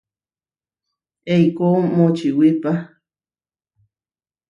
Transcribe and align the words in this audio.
Eikó 1.33 1.67
močiwipa. 1.95 2.71